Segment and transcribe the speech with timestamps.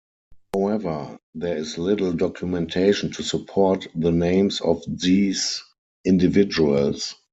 [0.55, 5.63] However, there is little documentation to support the names of these
[6.03, 7.13] individuals.